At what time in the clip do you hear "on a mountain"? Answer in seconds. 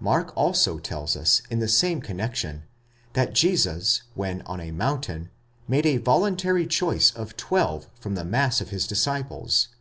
4.46-5.28